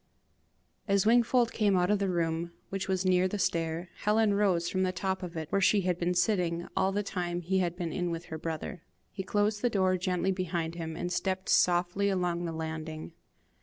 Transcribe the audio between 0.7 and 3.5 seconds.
As Wingfold came out of the room, which was near the